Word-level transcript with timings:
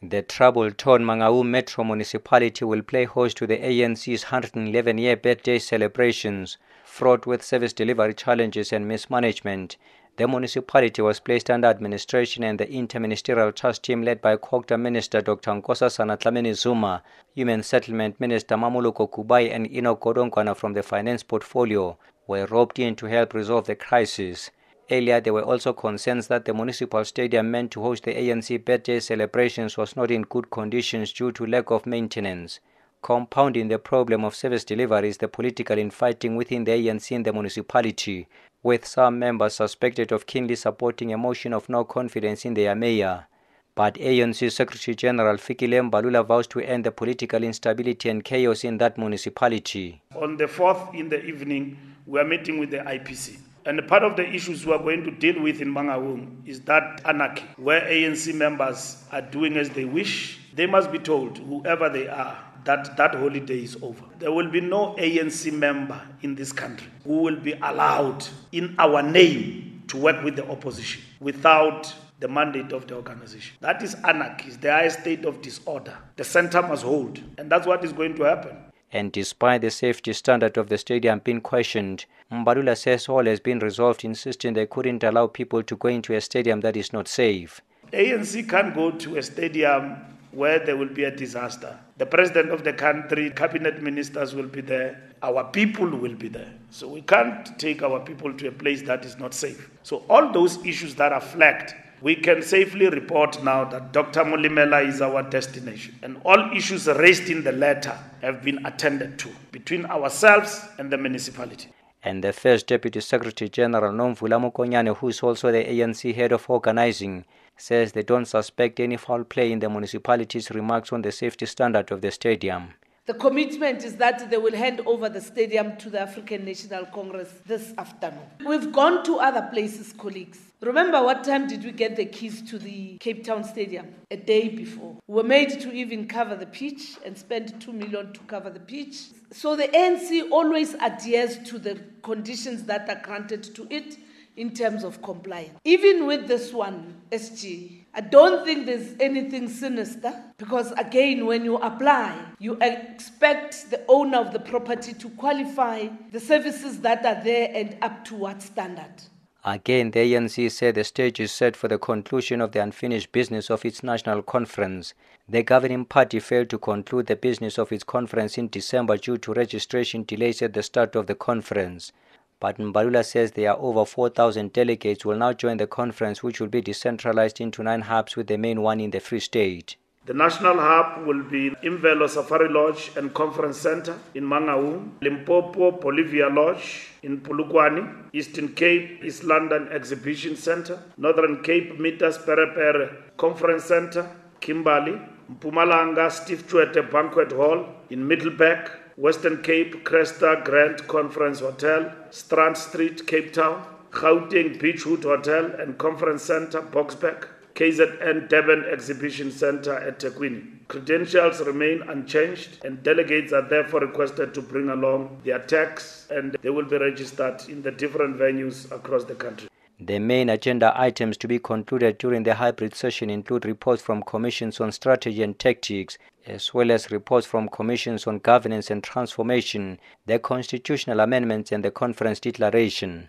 The 0.00 0.22
trouble-torn 0.22 1.02
Mangaung 1.02 1.46
Metro 1.46 1.82
Municipality 1.82 2.64
will 2.64 2.82
play 2.82 3.04
host 3.04 3.36
to 3.38 3.48
the 3.48 3.58
ANC's 3.58 4.26
111-year 4.26 5.16
birthday 5.16 5.58
celebrations, 5.58 6.56
fraught 6.84 7.26
with 7.26 7.42
service 7.42 7.72
delivery 7.72 8.14
challenges 8.14 8.72
and 8.72 8.86
mismanagement. 8.86 9.76
The 10.16 10.28
municipality 10.28 11.02
was 11.02 11.18
placed 11.18 11.50
under 11.50 11.66
administration 11.66 12.44
and 12.44 12.60
the 12.60 12.66
interministerial 12.66 13.52
trust 13.52 13.82
team 13.82 14.02
led 14.02 14.20
by 14.20 14.36
Cogta 14.36 14.78
Minister 14.78 15.20
Dr. 15.20 15.50
Nkosazana 15.50 16.16
Dlamini 16.16 16.54
Zuma, 16.54 17.02
Human 17.34 17.64
Settlement 17.64 18.20
Minister 18.20 18.54
Mmamoloko 18.54 19.10
Kubayi 19.10 19.52
and 19.52 19.68
Enoch 19.68 19.98
Godongwana 19.98 20.56
from 20.56 20.74
the 20.74 20.84
finance 20.84 21.24
portfolio 21.24 21.98
were 22.28 22.46
roped 22.46 22.78
in 22.78 22.94
to 22.94 23.06
help 23.06 23.34
resolve 23.34 23.66
the 23.66 23.74
crisis. 23.74 24.52
Earlier, 24.90 25.20
there 25.20 25.34
were 25.34 25.42
also 25.42 25.74
concerns 25.74 26.28
that 26.28 26.46
the 26.46 26.54
municipal 26.54 27.04
stadium 27.04 27.50
meant 27.50 27.72
to 27.72 27.82
host 27.82 28.04
the 28.04 28.14
ANC 28.14 28.64
birthday 28.64 29.00
celebrations 29.00 29.76
was 29.76 29.96
not 29.96 30.10
in 30.10 30.22
good 30.22 30.50
conditions 30.50 31.12
due 31.12 31.30
to 31.32 31.44
lack 31.44 31.70
of 31.70 31.84
maintenance. 31.84 32.60
Compounding 33.02 33.68
the 33.68 33.78
problem 33.78 34.24
of 34.24 34.34
service 34.34 34.64
delivery 34.64 35.10
is 35.10 35.18
the 35.18 35.28
political 35.28 35.76
infighting 35.76 36.36
within 36.36 36.64
the 36.64 36.72
ANC 36.72 37.12
in 37.12 37.22
the 37.22 37.32
municipality, 37.34 38.28
with 38.62 38.86
some 38.86 39.18
members 39.18 39.56
suspected 39.56 40.10
of 40.10 40.26
keenly 40.26 40.56
supporting 40.56 41.12
a 41.12 41.18
motion 41.18 41.52
of 41.52 41.68
no 41.68 41.84
confidence 41.84 42.46
in 42.46 42.54
their 42.54 42.74
mayor. 42.74 43.26
But 43.74 43.94
ANC 43.94 44.50
Secretary 44.50 44.96
General 44.96 45.36
Fikile 45.36 45.88
Mbalula 45.88 46.26
vows 46.26 46.46
to 46.48 46.60
end 46.60 46.84
the 46.84 46.90
political 46.90 47.44
instability 47.44 48.08
and 48.08 48.24
chaos 48.24 48.64
in 48.64 48.78
that 48.78 48.96
municipality. 48.96 50.02
On 50.16 50.36
the 50.38 50.46
4th 50.46 50.94
in 50.94 51.10
the 51.10 51.22
evening, 51.24 51.76
we 52.06 52.18
are 52.18 52.24
meeting 52.24 52.58
with 52.58 52.70
the 52.70 52.78
IPC. 52.78 53.38
And 53.68 53.86
part 53.86 54.02
of 54.02 54.16
the 54.16 54.26
issues 54.26 54.64
we 54.64 54.72
are 54.72 54.78
going 54.78 55.04
to 55.04 55.10
deal 55.10 55.42
with 55.42 55.60
in 55.60 55.68
Mangaung 55.74 56.38
is 56.46 56.60
that 56.62 57.02
anarchy, 57.04 57.44
where 57.58 57.82
ANC 57.82 58.34
members 58.34 59.04
are 59.12 59.20
doing 59.20 59.58
as 59.58 59.68
they 59.68 59.84
wish. 59.84 60.40
They 60.54 60.64
must 60.64 60.90
be 60.90 60.98
told, 60.98 61.36
whoever 61.36 61.90
they 61.90 62.08
are, 62.08 62.42
that 62.64 62.96
that 62.96 63.14
holiday 63.14 63.62
is 63.62 63.76
over. 63.82 64.06
There 64.20 64.32
will 64.32 64.50
be 64.50 64.62
no 64.62 64.94
ANC 64.98 65.52
member 65.52 66.00
in 66.22 66.34
this 66.34 66.50
country 66.50 66.88
who 67.04 67.18
will 67.18 67.36
be 67.36 67.52
allowed 67.52 68.26
in 68.52 68.74
our 68.78 69.02
name 69.02 69.82
to 69.88 69.98
work 69.98 70.24
with 70.24 70.36
the 70.36 70.50
opposition 70.50 71.02
without 71.20 71.94
the 72.20 72.28
mandate 72.28 72.72
of 72.72 72.86
the 72.86 72.96
organization. 72.96 73.54
That 73.60 73.82
is 73.82 73.94
anarchy, 73.96 74.50
the 74.50 74.72
highest 74.72 75.00
state 75.00 75.26
of 75.26 75.42
disorder. 75.42 75.96
The 76.16 76.24
center 76.24 76.62
must 76.62 76.84
hold, 76.84 77.22
and 77.36 77.52
that's 77.52 77.66
what 77.66 77.84
is 77.84 77.92
going 77.92 78.16
to 78.16 78.22
happen. 78.22 78.56
And 78.92 79.12
despite 79.12 79.60
the 79.60 79.70
safety 79.70 80.12
standard 80.14 80.56
of 80.56 80.68
the 80.68 80.78
stadium 80.78 81.18
being 81.18 81.40
questioned, 81.42 82.06
Mbalula 82.32 82.76
says 82.76 83.08
all 83.08 83.26
has 83.26 83.40
been 83.40 83.58
resolved, 83.58 84.04
insisting 84.04 84.54
they 84.54 84.66
couldn't 84.66 85.04
allow 85.04 85.26
people 85.26 85.62
to 85.62 85.76
go 85.76 85.88
into 85.88 86.14
a 86.14 86.20
stadium 86.20 86.60
that 86.60 86.76
is 86.76 86.92
not 86.92 87.06
safe. 87.06 87.60
ANC 87.92 88.48
can't 88.48 88.74
go 88.74 88.90
to 88.90 89.16
a 89.16 89.22
stadium 89.22 89.96
where 90.32 90.58
there 90.58 90.76
will 90.76 90.88
be 90.88 91.04
a 91.04 91.10
disaster. 91.10 91.78
The 91.96 92.06
president 92.06 92.50
of 92.50 92.64
the 92.64 92.72
country, 92.72 93.30
cabinet 93.30 93.82
ministers 93.82 94.34
will 94.34 94.46
be 94.46 94.60
there, 94.60 95.00
our 95.22 95.44
people 95.44 95.88
will 95.88 96.14
be 96.14 96.28
there. 96.28 96.52
So 96.70 96.88
we 96.88 97.02
can't 97.02 97.58
take 97.58 97.82
our 97.82 98.00
people 98.00 98.32
to 98.34 98.48
a 98.48 98.52
place 98.52 98.82
that 98.82 99.04
is 99.04 99.18
not 99.18 99.34
safe. 99.34 99.70
So 99.82 100.04
all 100.08 100.32
those 100.32 100.64
issues 100.64 100.94
that 100.96 101.12
are 101.12 101.20
flagged 101.20 101.74
we 102.00 102.14
can 102.14 102.42
safely 102.42 102.88
report 102.88 103.42
now 103.42 103.64
that 103.64 103.92
Dr. 103.92 104.24
Mulimela 104.24 104.86
is 104.86 105.00
our 105.00 105.22
destination. 105.22 105.98
And 106.02 106.20
all 106.24 106.50
issues 106.56 106.86
raised 106.86 107.28
in 107.28 107.44
the 107.44 107.52
letter 107.52 107.98
have 108.22 108.42
been 108.42 108.64
attended 108.64 109.18
to 109.20 109.30
between 109.50 109.84
ourselves 109.86 110.64
and 110.78 110.90
the 110.90 110.98
municipality. 110.98 111.68
And 112.02 112.22
the 112.22 112.32
first 112.32 112.68
Deputy 112.68 113.00
Secretary 113.00 113.48
General 113.48 113.92
Nomvula 113.92 114.38
Mokonyane, 114.40 114.96
who 114.96 115.08
is 115.08 115.20
also 115.22 115.50
the 115.50 115.64
ANC 115.64 116.14
head 116.14 116.32
of 116.32 116.48
organizing, 116.48 117.24
says 117.56 117.92
they 117.92 118.04
don't 118.04 118.26
suspect 118.26 118.78
any 118.78 118.96
foul 118.96 119.24
play 119.24 119.50
in 119.50 119.58
the 119.58 119.68
municipality's 119.68 120.50
remarks 120.52 120.92
on 120.92 121.02
the 121.02 121.10
safety 121.10 121.46
standard 121.46 121.90
of 121.90 122.00
the 122.00 122.12
stadium. 122.12 122.74
The 123.08 123.14
commitment 123.14 123.84
is 123.84 123.96
that 123.96 124.28
they 124.28 124.36
will 124.36 124.54
hand 124.54 124.82
over 124.84 125.08
the 125.08 125.22
stadium 125.22 125.78
to 125.78 125.88
the 125.88 125.98
African 125.98 126.44
National 126.44 126.84
Congress 126.84 127.32
this 127.46 127.72
afternoon. 127.78 128.26
We've 128.46 128.70
gone 128.70 129.02
to 129.04 129.16
other 129.16 129.48
places, 129.50 129.94
colleagues. 129.94 130.38
Remember 130.60 131.02
what 131.02 131.24
time 131.24 131.48
did 131.48 131.64
we 131.64 131.72
get 131.72 131.96
the 131.96 132.04
keys 132.04 132.42
to 132.50 132.58
the 132.58 132.98
Cape 132.98 133.24
Town 133.24 133.44
Stadium? 133.44 133.94
A 134.10 134.18
day 134.18 134.50
before. 134.50 134.98
We 135.06 135.14
were 135.14 135.22
made 135.22 135.58
to 135.60 135.72
even 135.72 136.06
cover 136.06 136.36
the 136.36 136.44
pitch 136.44 136.98
and 137.02 137.16
spend 137.16 137.58
2 137.62 137.72
million 137.72 138.12
to 138.12 138.20
cover 138.26 138.50
the 138.50 138.60
pitch. 138.60 138.98
So 139.32 139.56
the 139.56 139.68
ANC 139.68 140.30
always 140.30 140.74
adheres 140.74 141.38
to 141.48 141.58
the 141.58 141.80
conditions 142.02 142.64
that 142.64 142.90
are 142.90 143.00
granted 143.02 143.42
to 143.54 143.66
it 143.70 143.96
in 144.38 144.54
terms 144.54 144.84
of 144.84 145.02
compliance. 145.02 145.58
Even 145.64 146.06
with 146.06 146.28
this 146.28 146.52
one, 146.52 147.02
SG, 147.10 147.78
I 147.92 148.00
don't 148.00 148.44
think 148.44 148.66
there's 148.66 148.94
anything 149.00 149.48
sinister 149.48 150.14
because, 150.38 150.70
again, 150.72 151.26
when 151.26 151.44
you 151.44 151.56
apply, 151.56 152.16
you 152.38 152.56
expect 152.60 153.70
the 153.70 153.84
owner 153.88 154.18
of 154.18 154.32
the 154.32 154.38
property 154.38 154.92
to 154.94 155.08
qualify 155.10 155.88
the 156.12 156.20
services 156.20 156.80
that 156.82 157.04
are 157.04 157.22
there 157.24 157.50
and 157.52 157.76
up 157.82 158.04
to 158.06 158.14
what 158.14 158.40
standard. 158.40 159.02
Again, 159.44 159.92
the 159.92 160.00
ANC 160.00 160.50
said 160.50 160.74
the 160.74 160.84
stage 160.84 161.20
is 161.20 161.32
set 161.32 161.56
for 161.56 161.68
the 161.68 161.78
conclusion 161.78 162.40
of 162.40 162.52
the 162.52 162.62
unfinished 162.62 163.12
business 163.12 163.50
of 163.50 163.64
its 163.64 163.82
national 163.82 164.22
conference. 164.22 164.94
The 165.28 165.42
governing 165.42 165.84
party 165.84 166.20
failed 166.20 166.50
to 166.50 166.58
conclude 166.58 167.06
the 167.06 167.16
business 167.16 167.56
of 167.56 167.72
its 167.72 167.84
conference 167.84 168.36
in 168.36 168.48
December 168.48 168.96
due 168.96 169.16
to 169.18 169.32
registration 169.32 170.04
delays 170.04 170.42
at 170.42 170.52
the 170.52 170.62
start 170.62 170.96
of 170.96 171.06
the 171.06 171.14
conference. 171.14 171.92
But 172.40 172.58
Mbalula 172.58 173.04
says 173.04 173.32
there 173.32 173.50
are 173.50 173.58
over 173.58 173.84
4,000 173.84 174.52
delegates 174.52 175.04
will 175.04 175.16
now 175.16 175.32
join 175.32 175.56
the 175.56 175.66
conference, 175.66 176.22
which 176.22 176.40
will 176.40 176.48
be 176.48 176.60
decentralized 176.60 177.40
into 177.40 177.64
nine 177.64 177.80
hubs, 177.80 178.14
with 178.14 178.28
the 178.28 178.36
main 178.38 178.62
one 178.62 178.78
in 178.80 178.92
the 178.92 179.00
Free 179.00 179.18
State. 179.20 179.76
The 180.06 180.14
national 180.14 180.56
hub 180.58 181.06
will 181.06 181.22
be 181.24 181.50
Imvelo 181.62 182.08
Safari 182.08 182.48
Lodge 182.48 182.92
and 182.96 183.12
Conference 183.12 183.58
Center 183.58 183.98
in 184.14 184.24
Mangaung, 184.24 184.92
Limpopo 185.02 185.72
Bolivia 185.72 186.28
Lodge 186.30 186.92
in 187.02 187.20
Polokwane, 187.20 188.08
Eastern 188.14 188.54
Cape 188.54 189.04
East 189.04 189.24
London 189.24 189.68
Exhibition 189.70 190.34
Center, 190.34 190.78
Northern 190.96 191.42
Cape 191.42 191.76
Mitas 191.78 192.16
Perepere 192.24 192.90
Conference 193.18 193.64
Center, 193.64 194.08
Kimberley, 194.40 194.98
Mpumalanga 195.30 196.10
Steve 196.10 196.46
Tshwete 196.46 196.90
Banquet 196.90 197.32
Hall 197.32 197.66
in 197.90 198.08
Middelburg, 198.08 198.70
Western 198.98 199.40
Cape 199.44 199.84
Cresta 199.84 200.44
Grand 200.44 200.88
Conference 200.88 201.38
Hotel, 201.38 201.94
Strand 202.10 202.58
Street, 202.58 203.06
Cape 203.06 203.32
Town, 203.32 203.64
Gauteng 203.92 204.58
Beachwood 204.60 205.04
Hotel 205.04 205.52
and 205.60 205.78
Conference 205.78 206.24
Center, 206.24 206.62
Boxback, 206.62 207.28
KZN 207.54 208.28
Durban 208.28 208.64
Exhibition 208.64 209.30
Center 209.30 209.74
at 209.74 210.00
Tequini. 210.00 210.66
Credentials 210.66 211.40
remain 211.42 211.82
unchanged, 211.82 212.64
and 212.64 212.82
delegates 212.82 213.32
are 213.32 213.48
therefore 213.48 213.82
requested 213.82 214.34
to 214.34 214.42
bring 214.42 214.68
along 214.68 215.20
their 215.24 215.38
tags, 215.38 216.08
and 216.10 216.36
they 216.42 216.50
will 216.50 216.66
be 216.66 216.76
registered 216.76 217.40
in 217.48 217.62
the 217.62 217.70
different 217.70 218.16
venues 218.16 218.68
across 218.72 219.04
the 219.04 219.14
country. 219.14 219.48
The 219.80 220.00
main 220.00 220.28
agenda 220.28 220.72
items 220.74 221.16
to 221.18 221.28
be 221.28 221.38
concluded 221.38 221.98
during 221.98 222.24
the 222.24 222.34
hybrid 222.34 222.74
session 222.74 223.08
include 223.10 223.44
reports 223.44 223.80
from 223.80 224.02
commissions 224.02 224.58
on 224.60 224.72
strategy 224.72 225.22
and 225.22 225.38
tactics, 225.38 225.98
as 226.26 226.52
well 226.52 226.72
as 226.72 226.90
reports 226.90 227.28
from 227.28 227.48
commissions 227.48 228.04
on 228.04 228.18
governance 228.18 228.72
and 228.72 228.82
transformation, 228.82 229.78
the 230.04 230.18
constitutional 230.18 230.98
amendments, 230.98 231.52
and 231.52 231.64
the 231.64 231.70
conference 231.70 232.18
declaration. 232.18 233.08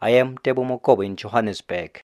I 0.00 0.10
am 0.10 0.38
Tebo 0.38 0.66
Mokobo 0.66 1.06
in 1.06 1.14
Johannesburg. 1.14 2.02